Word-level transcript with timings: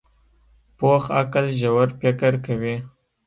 پوخ 0.77 1.03
عقل 1.19 1.45
ژور 1.59 1.87
فکر 1.99 2.33
کوي 2.45 2.75